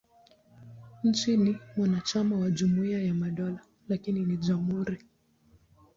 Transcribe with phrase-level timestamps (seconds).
[1.03, 4.99] Nchi ni mwanachama wa Jumuiya ya Madola, lakini ni jamhuri.